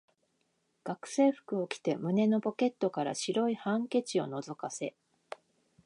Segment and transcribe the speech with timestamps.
[0.83, 4.95] 学生服を着て、胸のポケットから白いハンケチを覗かせ、